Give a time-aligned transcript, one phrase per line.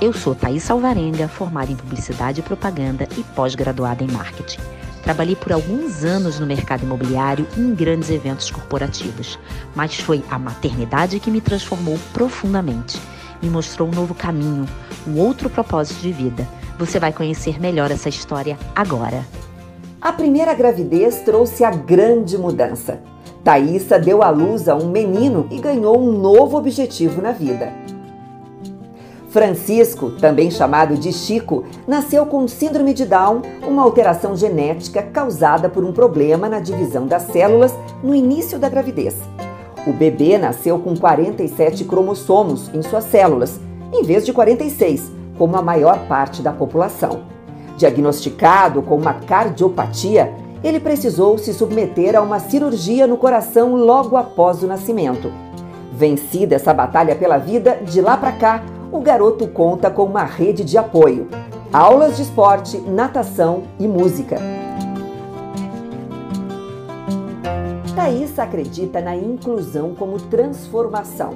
[0.00, 4.60] Eu sou Thaís Alvarenga, formada em Publicidade e Propaganda e pós-graduada em Marketing.
[5.02, 9.36] Trabalhei por alguns anos no mercado imobiliário e em grandes eventos corporativos,
[9.74, 12.96] mas foi a maternidade que me transformou profundamente.
[13.42, 14.66] Me mostrou um novo caminho,
[15.04, 16.46] um outro propósito de vida.
[16.78, 19.26] Você vai conhecer melhor essa história agora.
[20.00, 23.00] A primeira gravidez trouxe a grande mudança.
[23.42, 27.87] Thaisa deu à luz a um menino e ganhou um novo objetivo na vida.
[29.38, 35.84] Francisco, também chamado de Chico, nasceu com síndrome de Down, uma alteração genética causada por
[35.84, 39.14] um problema na divisão das células no início da gravidez.
[39.86, 43.60] O bebê nasceu com 47 cromossomos em suas células,
[43.92, 45.08] em vez de 46,
[45.38, 47.20] como a maior parte da população.
[47.76, 54.64] Diagnosticado com uma cardiopatia, ele precisou se submeter a uma cirurgia no coração logo após
[54.64, 55.30] o nascimento.
[55.92, 60.64] Vencida essa batalha pela vida, de lá para cá, o garoto conta com uma rede
[60.64, 61.28] de apoio,
[61.72, 64.38] aulas de esporte, natação e música.
[67.94, 71.34] Thaís acredita na inclusão como transformação.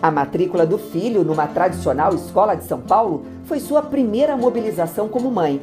[0.00, 5.30] A matrícula do filho numa tradicional escola de São Paulo foi sua primeira mobilização como
[5.30, 5.60] mãe.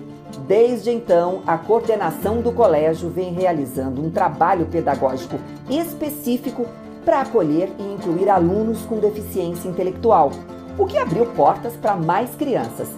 [0.47, 6.65] Desde então, a coordenação do colégio vem realizando um trabalho pedagógico específico
[7.05, 10.31] para acolher e incluir alunos com deficiência intelectual,
[10.77, 12.89] o que abriu portas para mais crianças.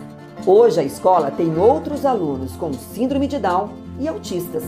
[0.45, 4.63] Hoje a escola tem outros alunos com síndrome de Down e autistas.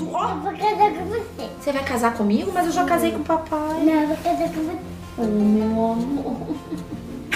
[0.00, 1.50] Eu vou casar com você.
[1.60, 2.50] Você vai casar comigo?
[2.52, 3.84] Mas eu já casei com o papai.
[3.84, 4.78] Não, eu vou casar com você.
[5.18, 6.36] Oh, meu amor.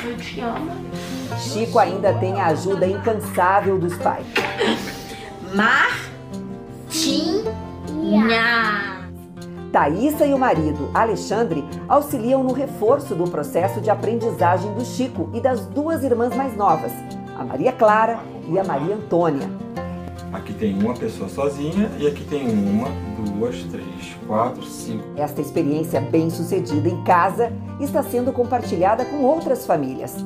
[0.05, 0.71] Eu te amo.
[1.39, 4.27] Chico ainda tem a ajuda incansável dos pais.
[5.55, 5.91] Martinha.
[9.73, 15.41] Thaísa e o marido, Alexandre, auxiliam no reforço do processo de aprendizagem do Chico e
[15.41, 16.93] das duas irmãs mais novas,
[17.39, 18.19] a Maria Clara
[18.49, 19.49] e a Maria Antônia.
[20.33, 25.05] Aqui tem uma pessoa sozinha e aqui tem uma, duas, três, quatro, cinco.
[25.17, 30.17] Esta experiência bem-sucedida em casa está sendo compartilhada com outras famílias.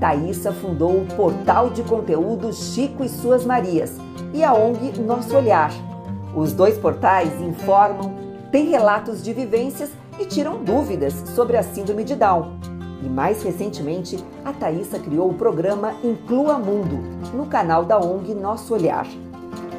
[0.00, 3.98] Thaísa fundou o portal de conteúdo Chico e Suas Marias
[4.32, 5.70] e a ONG Nosso Olhar.
[6.34, 8.14] Os dois portais informam,
[8.52, 12.58] têm relatos de vivências e tiram dúvidas sobre a síndrome de Down.
[13.02, 16.98] E mais recentemente, a Thaísa criou o programa Inclua Mundo,
[17.34, 19.06] no canal da ONG Nosso Olhar.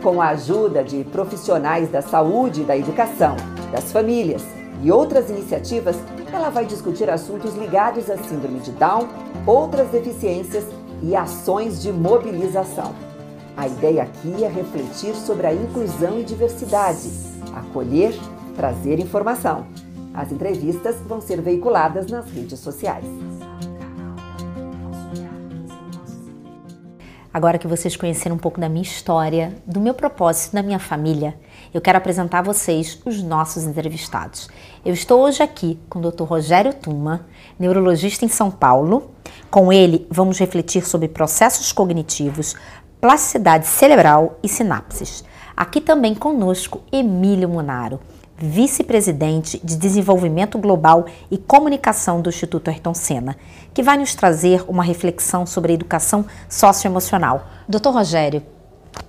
[0.01, 3.35] Com a ajuda de profissionais da saúde da educação,
[3.72, 4.44] das famílias
[4.81, 5.95] e outras iniciativas,
[6.33, 9.07] ela vai discutir assuntos ligados à síndrome de Down,
[9.45, 10.66] outras deficiências
[11.03, 13.10] e ações de mobilização.
[13.61, 17.11] A ideia aqui é refletir sobre a inclusão e diversidade,
[17.53, 18.11] acolher,
[18.55, 19.67] trazer informação.
[20.16, 23.05] As entrevistas vão ser veiculadas nas redes sociais.
[27.31, 31.35] Agora que vocês conheceram um pouco da minha história, do meu propósito, da minha família,
[31.73, 34.50] eu quero apresentar a vocês os nossos entrevistados.
[34.83, 36.23] Eu estou hoje aqui com o Dr.
[36.23, 37.25] Rogério Tuma,
[37.57, 39.11] neurologista em São Paulo.
[39.50, 42.53] Com ele, vamos refletir sobre processos cognitivos,
[43.01, 45.23] plasticidade cerebral e sinapses.
[45.57, 48.00] Aqui também conosco Emílio Munaro,
[48.38, 53.35] vice-presidente de Desenvolvimento Global e Comunicação do Instituto Ayrton Senna,
[53.73, 57.47] que vai nos trazer uma reflexão sobre a educação socioemocional.
[57.67, 58.44] Doutor Rogério,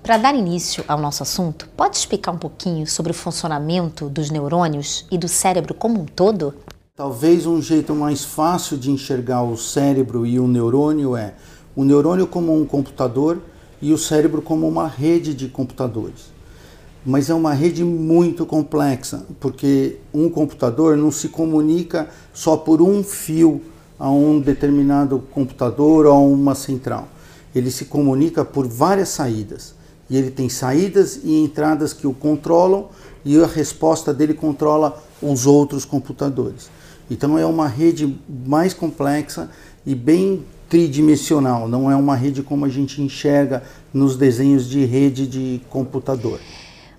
[0.01, 5.05] para dar início ao nosso assunto, pode explicar um pouquinho sobre o funcionamento dos neurônios
[5.11, 6.55] e do cérebro como um todo?
[6.95, 11.35] Talvez um jeito mais fácil de enxergar o cérebro e o neurônio é
[11.75, 13.41] o neurônio como um computador
[13.83, 16.31] e o cérebro como uma rede de computadores.
[17.05, 23.03] Mas é uma rede muito complexa, porque um computador não se comunica só por um
[23.03, 23.61] fio
[23.99, 27.09] a um determinado computador ou a uma central.
[27.53, 29.75] Ele se comunica por várias saídas.
[30.09, 32.87] E ele tem saídas e entradas que o controlam
[33.25, 36.69] e a resposta dele controla os outros computadores.
[37.11, 39.49] Então é uma rede mais complexa
[39.85, 43.61] e bem tridimensional, não é uma rede como a gente enxerga
[43.93, 46.39] nos desenhos de rede de computador.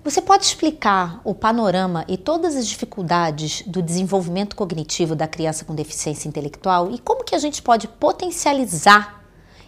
[0.01, 5.75] Você pode explicar o panorama e todas as dificuldades do desenvolvimento cognitivo da criança com
[5.75, 9.21] deficiência intelectual e como que a gente pode potencializar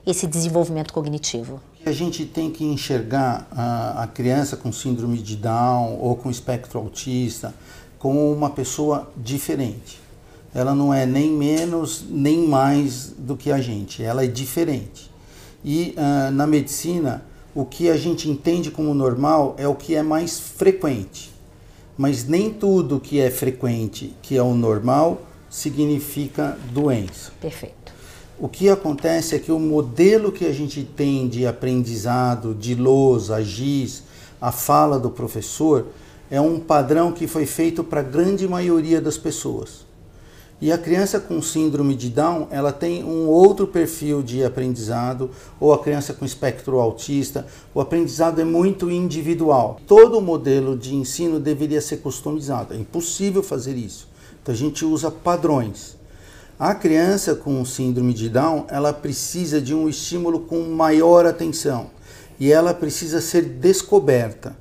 [0.05, 1.59] esse desenvolvimento cognitivo?
[1.85, 6.79] A gente tem que enxergar a, a criança com síndrome de Down ou com espectro
[6.79, 7.53] autista
[7.99, 10.06] como uma pessoa diferente
[10.57, 15.11] ela não é nem menos nem mais do que a gente, ela é diferente.
[15.63, 17.23] E uh, na medicina,
[17.53, 21.31] o que a gente entende como normal é o que é mais frequente.
[21.95, 27.31] Mas nem tudo que é frequente, que é o normal, significa doença.
[27.39, 27.93] Perfeito.
[28.39, 33.43] O que acontece é que o modelo que a gente tem de aprendizado, de lousa,
[33.43, 34.01] giz,
[34.41, 35.85] a fala do professor,
[36.31, 39.86] é um padrão que foi feito para a grande maioria das pessoas.
[40.59, 45.71] E a criança com síndrome de Down, ela tem um outro perfil de aprendizado, ou
[45.71, 47.45] a criança com espectro autista,
[47.75, 49.79] o aprendizado é muito individual.
[49.85, 54.09] Todo modelo de ensino deveria ser customizado, é impossível fazer isso.
[54.41, 55.95] Então a gente usa padrões.
[56.57, 61.91] A criança com síndrome de Down, ela precisa de um estímulo com maior atenção
[62.39, 64.55] e ela precisa ser descoberta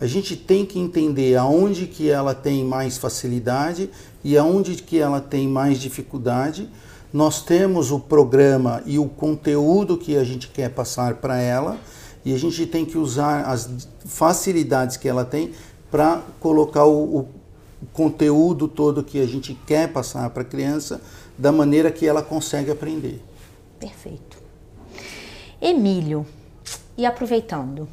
[0.00, 3.90] a gente tem que entender aonde que ela tem mais facilidade
[4.22, 6.68] e aonde que ela tem mais dificuldade.
[7.12, 11.76] Nós temos o programa e o conteúdo que a gente quer passar para ela
[12.24, 15.52] e a gente tem que usar as facilidades que ela tem
[15.90, 17.28] para colocar o, o,
[17.92, 21.00] conteúdo todo que a gente quer passar para a criança
[21.36, 23.22] da maneira que ela consegue aprender.
[23.78, 24.38] Perfeito.
[25.60, 26.26] Emílio,
[26.96, 27.88] e aproveitando,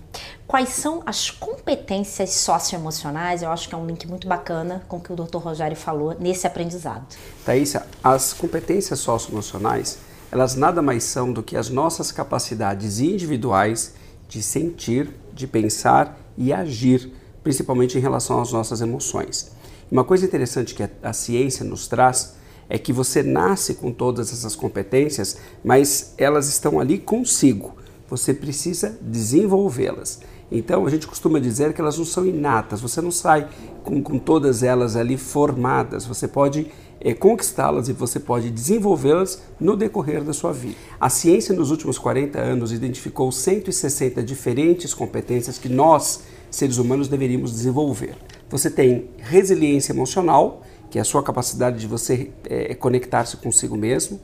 [0.48, 3.44] quais são as competências socioemocionais?
[3.44, 5.38] Eu acho que é um link muito bacana com o que o Dr.
[5.38, 7.06] Rogério falou nesse aprendizado.
[7.46, 10.00] Thaísa, as competências socioemocionais,
[10.32, 13.94] elas nada mais são do que as nossas capacidades individuais
[14.30, 17.12] de sentir, de pensar e agir,
[17.44, 19.52] principalmente em relação às nossas emoções.
[19.92, 22.36] Uma coisa interessante que a, ciência nos traz
[22.70, 27.76] é que você nasce com todas essas competências, mas elas estão ali consigo.
[28.10, 30.20] Você precisa desenvolvê-las.
[30.52, 33.48] Então a gente costuma dizer que elas não são inatas, você não sai
[33.84, 39.76] com, com todas elas ali formadas, você pode é, conquistá-las e você pode desenvolvê-las no
[39.76, 40.76] decorrer da sua vida.
[41.00, 47.52] A ciência nos últimos 40 anos identificou 160 diferentes competências que nós, seres humanos, deveríamos
[47.52, 48.16] desenvolver.
[48.50, 54.20] Você tem resiliência emocional, que é a sua capacidade de você é, conectar-se consigo mesmo.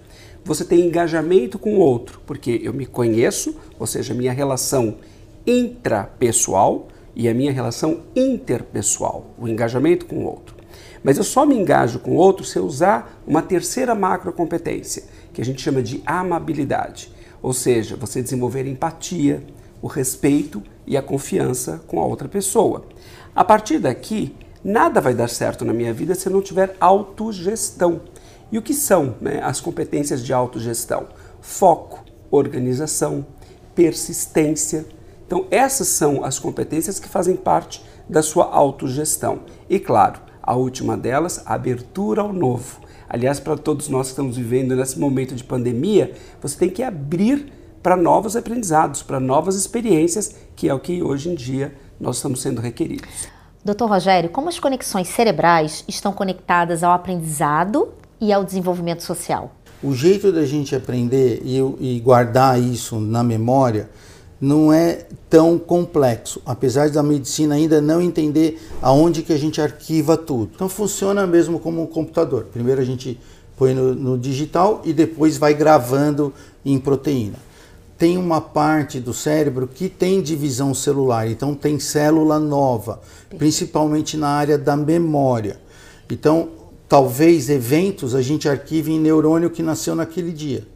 [0.46, 4.96] Você tem engajamento com o outro, porque eu me conheço, ou seja, minha relação
[5.46, 10.56] intrapessoal e a minha relação interpessoal, o engajamento com o outro.
[11.04, 15.04] Mas eu só me engajo com o outro se eu usar uma terceira macrocompetência,
[15.34, 17.12] que a gente chama de amabilidade,
[17.42, 19.44] ou seja, você desenvolver empatia,
[19.82, 22.86] o respeito e a confiança com a outra pessoa.
[23.36, 28.02] A partir daqui, nada vai dar certo na minha vida se eu não tiver autogestão.
[28.50, 31.08] E o que são né, as competências de autogestão?
[31.42, 33.26] Foco, organização,
[33.76, 34.86] persistência,
[35.26, 39.40] então, essas são as competências que fazem parte da sua autogestão.
[39.70, 42.82] E claro, a última delas, a abertura ao novo.
[43.10, 47.52] Aliás, para todos nós que estamos vivendo nesse momento de pandemia, você tem que abrir
[47.82, 52.42] para novos aprendizados, para novas experiências, que é o que hoje em dia nós estamos
[52.42, 53.28] sendo requeridos.
[53.64, 57.90] Doutor Rogério, como as conexões cerebrais estão conectadas ao aprendizado
[58.20, 59.52] e ao desenvolvimento social?
[59.82, 63.90] O jeito da gente aprender e, e guardar isso na memória
[64.44, 70.18] não é tão complexo, apesar da medicina ainda não entender aonde que a gente arquiva
[70.18, 70.52] tudo.
[70.54, 72.48] Então funciona mesmo como um computador.
[72.52, 73.18] Primeiro a gente
[73.56, 76.34] põe no, no digital e depois vai gravando
[76.66, 77.38] em proteína.
[77.98, 83.00] Tem uma parte do cérebro que tem divisão celular, então tem célula nova,
[83.38, 85.58] principalmente na área da memória.
[86.12, 86.50] Então,
[86.90, 90.68] talvez eventos a gente arquive em neurônio que nasceu naquele dia.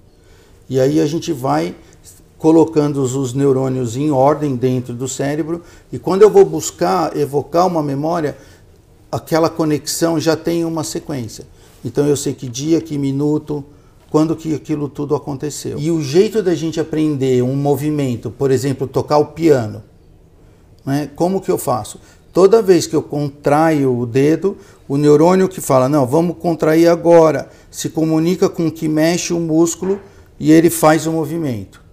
[0.70, 1.76] E aí a gente vai
[2.38, 7.82] colocando os neurônios em ordem dentro do cérebro e quando eu vou buscar evocar uma
[7.82, 8.38] memória,
[9.12, 11.46] aquela conexão já tem uma sequência.
[11.84, 13.64] Então eu sei que dia, que minuto,
[14.10, 15.78] quando que aquilo tudo aconteceu.
[15.80, 19.84] E o jeito da gente aprender um movimento, por exemplo, tocar o piano,
[20.86, 21.10] né?
[21.16, 22.00] como que eu faço?
[22.32, 27.50] Toda vez que eu contraio o dedo, o neurônio que fala, não, vamos contrair agora,
[27.72, 30.00] se comunica com o que mexe o músculo
[30.40, 31.87] e ele faz o movimento.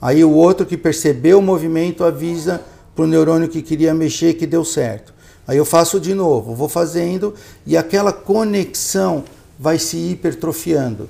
[0.00, 2.62] Aí o outro que percebeu o movimento avisa
[2.94, 5.14] para o neurônio que queria mexer que deu certo.
[5.46, 7.34] Aí eu faço de novo, vou fazendo
[7.64, 9.24] e aquela conexão
[9.58, 11.08] vai se hipertrofiando.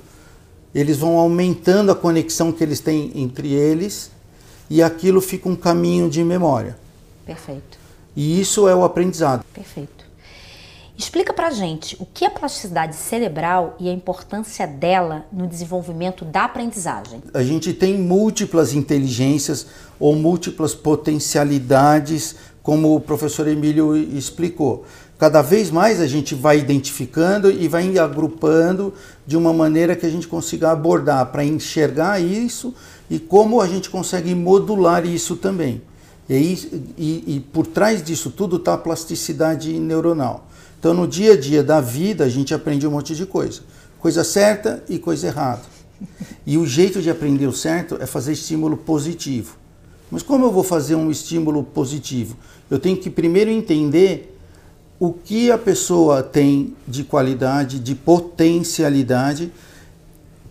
[0.75, 4.11] Eles vão aumentando a conexão que eles têm entre eles
[4.69, 6.77] e aquilo fica um caminho de memória.
[7.25, 7.77] Perfeito.
[8.15, 9.43] E isso é o aprendizado.
[9.53, 9.96] Perfeito.
[10.97, 16.45] Explica pra gente o que é plasticidade cerebral e a importância dela no desenvolvimento da
[16.45, 17.21] aprendizagem.
[17.35, 19.67] A gente tem múltiplas inteligências
[19.99, 24.85] ou múltiplas potencialidades, como o professor Emílio explicou.
[25.19, 28.91] Cada vez mais a gente vai identificando e vai agrupando
[29.25, 32.73] de uma maneira que a gente consiga abordar para enxergar isso
[33.07, 35.79] e como a gente consegue modular isso também.
[36.27, 40.47] E, e, e por trás disso tudo está a plasticidade neuronal.
[40.87, 43.59] Então, no dia a dia da vida, a gente aprende um monte de coisa.
[43.99, 45.63] Coisa certa e coisa errada.
[46.45, 49.57] E o jeito de aprender o certo é fazer estímulo positivo.
[50.09, 52.37] Mas como eu vou fazer um estímulo positivo?
[52.71, 54.39] Eu tenho que primeiro entender
[54.97, 59.51] o que a pessoa tem de qualidade, de potencialidade,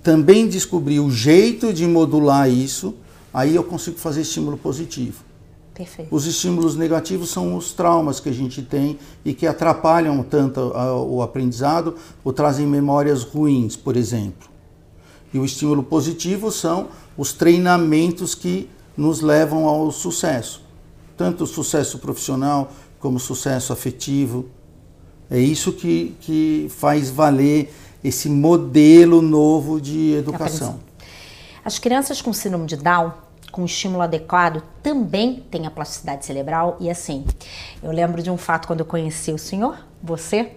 [0.03, 2.95] também descobrir o jeito de modular isso,
[3.33, 5.25] aí eu consigo fazer estímulo positivo.
[5.77, 6.15] Perfeito.
[6.15, 10.59] Os estímulos negativos são os traumas que a gente tem e que atrapalham tanto
[11.07, 14.49] o aprendizado ou trazem memórias ruins, por exemplo.
[15.35, 20.63] E o estímulo positivo são os treinamentos que nos levam ao sucesso,
[21.15, 24.47] tanto o sucesso profissional como o sucesso afetivo.
[25.31, 27.71] É isso que, que faz valer
[28.03, 30.81] esse modelo novo de educação.
[31.63, 33.26] As crianças com síndrome de Down
[33.57, 36.77] com estímulo adequado também tem a plasticidade cerebral.
[36.79, 37.25] E assim,
[37.83, 40.53] eu lembro de um fato quando eu conheci o senhor, você,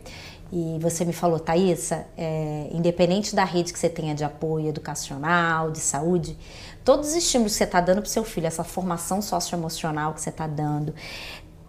[0.51, 5.71] e você me falou, Thaisa, é, independente da rede que você tenha de apoio educacional,
[5.71, 6.37] de saúde,
[6.83, 10.19] todos os estímulos que você está dando para o seu filho, essa formação socioemocional que
[10.19, 10.93] você está dando,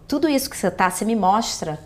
[0.09, 1.79] tudo isso que você está, você me mostra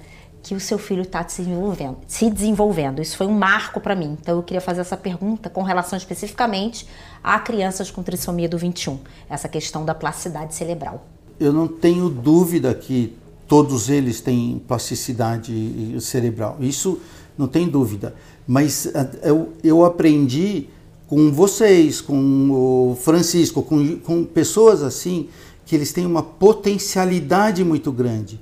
[0.46, 3.02] que o seu filho está se desenvolvendo, se desenvolvendo.
[3.02, 4.16] Isso foi um marco para mim.
[4.22, 6.88] Então eu queria fazer essa pergunta com relação especificamente
[7.24, 11.04] a crianças com trissomia do 21, essa questão da plasticidade cerebral.
[11.40, 16.58] Eu não tenho dúvida que todos eles têm plasticidade cerebral.
[16.60, 17.00] Isso
[17.36, 18.14] não tem dúvida.
[18.48, 20.70] Mas eh, eu, eu aprendi
[21.08, 25.28] com vocês, com o Francisco, com, com pessoas assim,
[25.66, 28.40] que eles têm uma potencialidade muito grande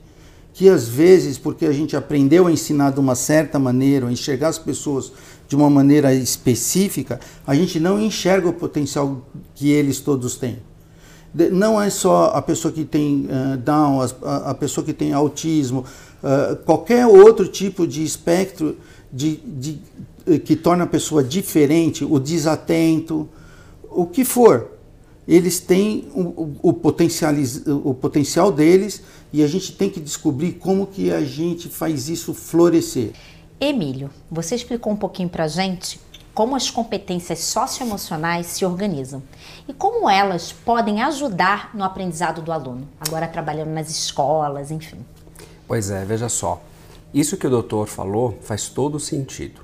[0.54, 4.50] que às vezes, porque a gente aprendeu a ensinar de uma certa maneira, a enxergar
[4.50, 5.12] as pessoas
[5.48, 10.60] de uma maneira específica, a gente não enxerga o potencial que eles todos têm.
[11.52, 15.84] Não é só a pessoa que tem uh, Down, a, a, pessoa que tem autismo,
[16.22, 18.78] uh, qualquer outro tipo de espectro
[19.12, 19.82] de, de,
[20.28, 23.28] uh, que torna a pessoa diferente, o desatento,
[23.90, 24.70] o que for.
[25.28, 26.70] Eles têm o, o, o,
[27.90, 29.02] o potencial deles
[29.34, 33.14] e a gente tem que descobrir como que a gente faz isso florescer.
[33.60, 36.00] Emílio, você explicou um pouquinho para a gente
[36.36, 39.24] como as competências socioemocionais se organizam
[39.68, 44.98] e como elas podem ajudar no aprendizado do aluno, agora trabalhando nas escolas, enfim.
[45.68, 46.62] Pois é, veja só.
[47.14, 49.62] Isso que o doutor falou faz todo sentido.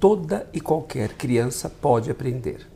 [0.00, 2.66] Toda e qualquer criança pode aprender.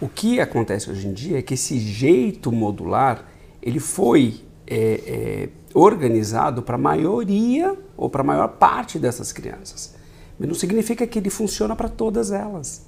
[0.00, 3.24] O que acontece hoje em dia é que esse jeito modular
[3.62, 9.94] ele foi é, é, organizado para a maioria ou para a maior parte dessas crianças.
[10.38, 12.86] Mas não significa que ele funciona para todas elas.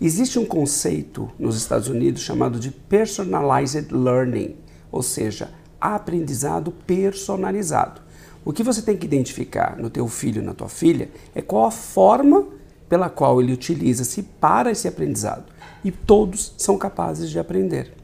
[0.00, 4.56] Existe um conceito nos Estados Unidos chamado de personalized learning,
[4.92, 5.50] ou seja,
[5.80, 8.00] aprendizado personalizado.
[8.44, 11.70] O que você tem que identificar no teu filho, na tua filha, é qual a
[11.70, 12.46] forma
[12.88, 15.44] pela qual ele utiliza-se para esse aprendizado.
[15.84, 17.99] E todos são capazes de aprender.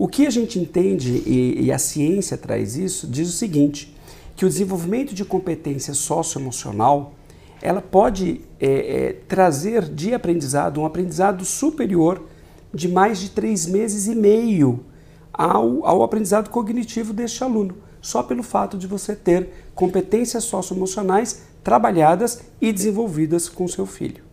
[0.00, 3.94] O que a gente entende, e, e a ciência traz isso, diz o seguinte,
[4.34, 7.12] que o desenvolvimento de competência socioemocional
[7.60, 12.24] ela pode é, é, trazer de aprendizado um aprendizado superior
[12.72, 14.86] de mais de três meses e meio
[15.30, 22.40] ao, ao aprendizado cognitivo deste aluno, só pelo fato de você ter competências socioemocionais trabalhadas
[22.58, 24.24] e desenvolvidas com seu filho.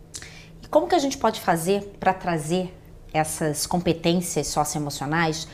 [0.64, 2.74] E como que a gente pode fazer para trazer
[3.14, 5.48] essas competências socioemocionais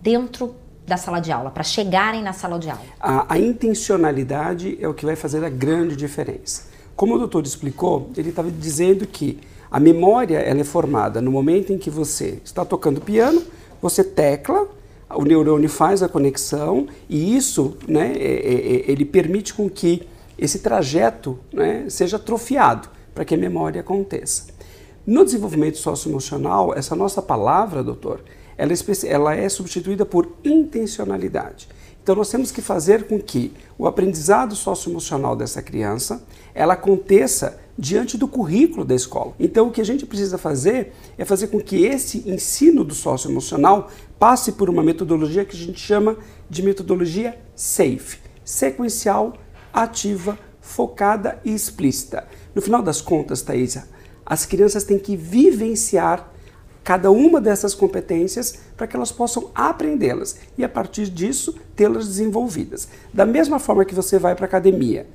[0.00, 0.54] dentro
[0.86, 2.84] da sala de aula, para chegarem na sala de aula?
[3.00, 6.68] A, a, intencionalidade é o que vai fazer a grande diferença.
[6.94, 11.72] Como o doutor explicou, ele estava dizendo que a memória ela é formada no momento
[11.72, 13.42] em que você está tocando piano,
[13.82, 14.68] você tecla,
[15.10, 18.54] o neurônio faz a conexão e isso, né, é, é,
[18.88, 20.06] é ele permite com que
[20.38, 24.46] esse trajeto né, seja atrofiado para que a memória aconteça.
[25.06, 28.24] No desenvolvimento socioemocional, essa nossa palavra, doutor,
[28.58, 31.68] ela é, ela é substituída por intencionalidade.
[32.02, 38.16] Então nós temos que fazer com que o aprendizado socioemocional dessa criança ela aconteça diante
[38.16, 39.32] do currículo da escola.
[39.38, 43.90] Então o que a gente precisa fazer é fazer com que esse ensino do socioemocional
[44.18, 46.16] passe por uma metodologia que a gente chama
[46.50, 49.34] de metodologia SAFE, sequencial,
[49.72, 52.26] ativa, focada e explícita.
[52.54, 53.88] No final das contas, Thaisa,
[54.26, 56.28] as crianças têm que vivenciar
[56.82, 62.88] cada uma dessas competências para que elas possam aprendê-las e a partir disso tê-las desenvolvidas.
[63.12, 65.06] Da mesma forma que você vai para a academia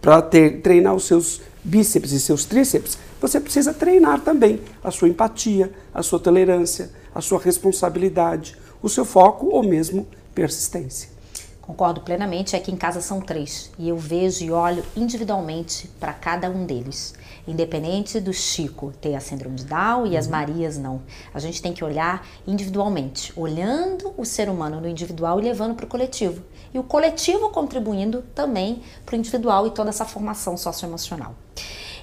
[0.00, 5.72] para treinar os seus bíceps e seus tríceps, você precisa treinar também a sua empatia,
[5.94, 11.11] a sua tolerância, a sua responsabilidade, o seu foco ou mesmo persistência.
[11.62, 16.50] Concordo plenamente, aqui em casa são três e eu vejo e olho individualmente para cada
[16.50, 17.14] um deles.
[17.46, 21.02] Independente do Chico ter a síndrome de Down e as Marias não.
[21.32, 25.86] A gente tem que olhar individualmente, olhando o ser humano no individual e levando para
[25.86, 26.42] o coletivo.
[26.74, 31.36] E o coletivo contribuindo também para o individual e toda essa formação socioemocional.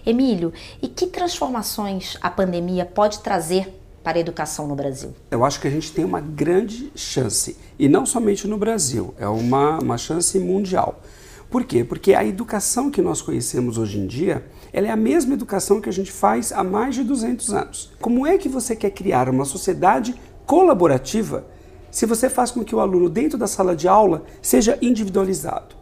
[0.06, 3.78] Emílio, e que transformações a pandemia pode trazer
[4.10, 5.14] para a educação no Brasil?
[5.30, 9.28] Eu acho que a gente tem uma grande chance, e não somente no Brasil, é
[9.28, 11.00] uma, uma chance mundial.
[11.48, 11.84] Por quê?
[11.84, 15.88] Porque a educação que nós conhecemos hoje em dia, ela é a mesma educação que
[15.88, 17.92] a gente faz há mais de 200 anos.
[18.02, 21.46] Como é que você quer criar uma sociedade colaborativa
[21.92, 25.76] se você faz com que o aluno dentro da sala de aula seja individualizado?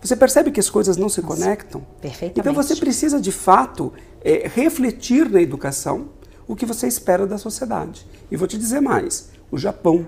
[0.00, 1.82] Você percebe que as coisas não se conectam?
[2.00, 2.40] Perfeitamente.
[2.40, 3.92] Então você precisa de fato
[4.24, 6.08] é, refletir na educação
[6.50, 8.04] o que você espera da sociedade.
[8.28, 10.04] E vou te dizer mais: o Japão,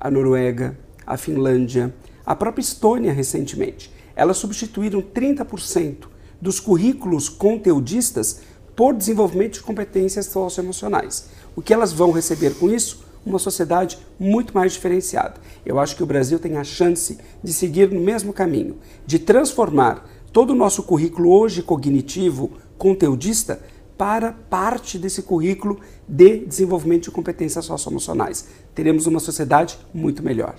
[0.00, 1.94] a Noruega, a Finlândia,
[2.24, 6.04] a própria Estônia recentemente, elas substituíram 30%
[6.40, 8.40] dos currículos conteudistas
[8.74, 11.26] por desenvolvimento de competências socioemocionais.
[11.54, 13.04] O que elas vão receber com isso?
[13.24, 15.34] Uma sociedade muito mais diferenciada.
[15.64, 20.08] Eu acho que o Brasil tem a chance de seguir no mesmo caminho, de transformar
[20.32, 23.60] todo o nosso currículo hoje cognitivo, conteudista,
[23.96, 28.48] para parte desse currículo de desenvolvimento de competências socioemocionais.
[28.74, 30.54] Teremos uma sociedade muito melhor.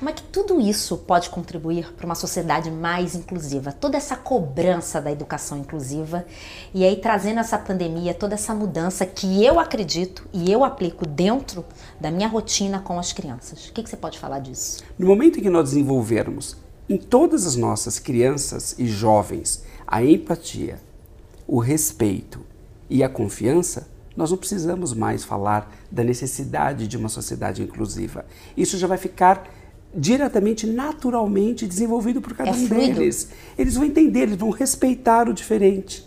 [0.00, 3.70] Como é que tudo isso pode contribuir para uma sociedade mais inclusiva?
[3.70, 6.24] Toda essa cobrança da educação inclusiva
[6.72, 11.62] e aí trazendo essa pandemia, toda essa mudança que eu acredito e eu aplico dentro
[12.00, 13.68] da minha rotina com as crianças.
[13.68, 14.82] O que, que você pode falar disso?
[14.98, 16.56] No momento em que nós desenvolvermos
[16.88, 20.80] em todas as nossas crianças e jovens a empatia,
[21.46, 22.40] o respeito
[22.90, 28.26] e a confiança, nós não precisamos mais falar da necessidade de uma sociedade inclusiva.
[28.56, 29.48] Isso já vai ficar
[29.94, 32.98] diretamente, naturalmente desenvolvido por cada É um fluido.
[32.98, 33.30] deles.
[33.56, 36.06] Eles vão entender, eles vão respeitar o diferente.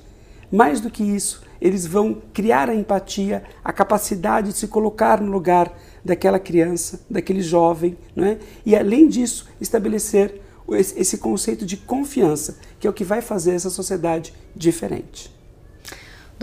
[0.51, 5.31] Mais do que isso, eles vão criar a empatia, a capacidade de se colocar no
[5.31, 8.37] lugar daquela criança, daquele jovem, não é?
[8.65, 10.41] E além disso, estabelecer
[10.73, 15.33] esse esse conceito de confiança, que é o que vai fazer essa sociedade diferente.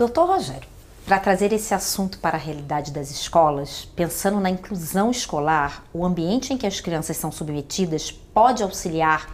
[0.01, 0.67] Doutor Rogério,
[1.05, 6.51] para trazer esse assunto para a realidade das escolas, pensando na inclusão escolar, o ambiente
[6.51, 9.31] em que as crianças são submetidas pode auxiliar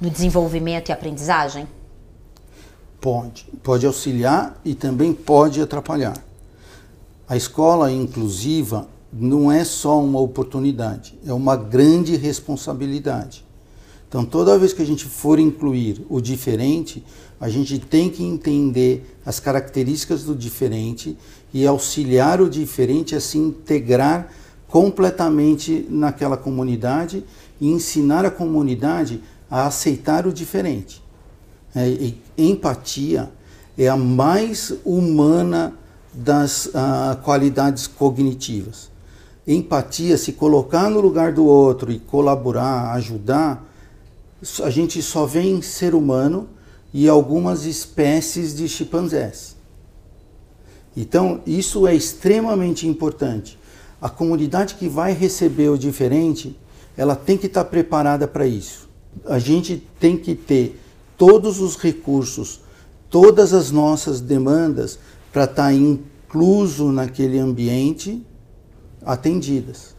[0.00, 1.68] no desenvolvimento e aprendizagem?
[3.00, 3.44] Pode.
[3.62, 6.18] Pode auxiliar e também pode atrapalhar.
[7.28, 13.43] A escola inclusiva não é só uma oportunidade, é uma grande responsabilidade.
[14.08, 17.04] Então, toda vez que a gente for incluir o diferente,
[17.40, 21.16] a gente tem que entender as características do diferente
[21.52, 24.30] e auxiliar o diferente a se integrar
[24.68, 27.24] completamente naquela comunidade
[27.60, 31.02] e ensinar a comunidade a aceitar o diferente.
[31.74, 33.30] É, empatia
[33.76, 35.74] é a mais humana
[36.12, 38.90] das ah, qualidades cognitivas.
[39.46, 43.64] Empatia, se colocar no lugar do outro e colaborar, ajudar,
[44.62, 46.48] a gente só vê em ser humano
[46.92, 49.56] e algumas espécies de chimpanzés.
[50.96, 53.58] Então, isso é extremamente importante.
[54.00, 56.56] A comunidade que vai receber o diferente,
[56.96, 58.88] ela tem que estar preparada para isso.
[59.24, 60.80] A gente tem que ter
[61.16, 62.60] todos os recursos,
[63.08, 64.98] todas as nossas demandas
[65.32, 68.24] para estar incluso naquele ambiente
[69.04, 69.94] atendidas.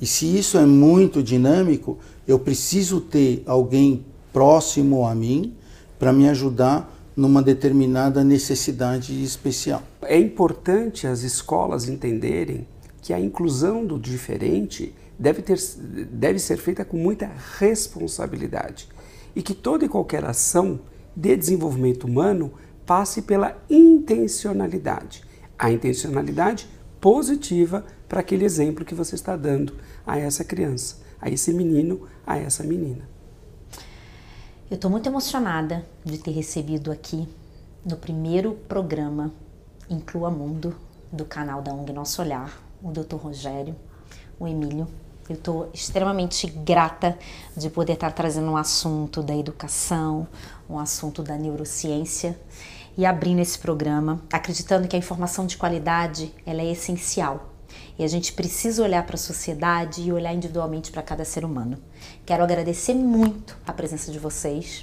[0.00, 5.54] E se isso é muito dinâmico, eu preciso ter alguém próximo a mim
[5.98, 9.82] para me ajudar numa determinada necessidade especial.
[10.02, 12.66] É importante as escolas entenderem
[13.00, 15.58] que a inclusão do diferente deve, ter,
[16.10, 18.88] deve ser feita com muita responsabilidade
[19.36, 20.80] e que toda e qualquer ação
[21.14, 22.52] de desenvolvimento humano
[22.84, 25.22] passe pela intencionalidade.
[25.58, 26.68] A intencionalidade
[27.00, 29.74] positiva para aquele exemplo que você está dando
[30.06, 33.08] a essa criança, a esse menino, a essa menina.
[34.70, 37.26] Eu estou muito emocionada de ter recebido aqui
[37.82, 39.32] no primeiro programa
[39.88, 40.76] Inclua Mundo
[41.10, 43.16] do canal da ONG Nosso Olhar, o Dr.
[43.16, 43.74] Rogério,
[44.38, 44.86] o Emílio.
[45.26, 47.18] Eu estou extremamente grata
[47.56, 50.28] de poder estar trazendo um assunto da educação,
[50.68, 52.38] um assunto da neurociência
[52.98, 57.53] e abrindo esse programa, acreditando que a informação de qualidade ela é essencial
[57.98, 61.78] e a gente precisa olhar para a sociedade e olhar individualmente para cada ser humano.
[62.26, 64.82] Quero agradecer muito a presença de vocês